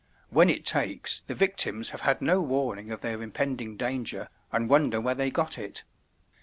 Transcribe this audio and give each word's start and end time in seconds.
When 0.31 0.49
it 0.49 0.65
takes, 0.65 1.21
the 1.27 1.35
victims 1.35 1.91
have 1.91 2.01
had 2.01 2.23
no 2.23 2.41
warning 2.41 2.89
of 2.91 3.01
their 3.01 3.21
impending 3.21 3.77
danger, 3.77 4.29
and 4.51 4.67
wonder 4.67 4.99
where 4.99 5.13
they 5.13 5.29
got 5.29 5.59
it. 5.59 5.83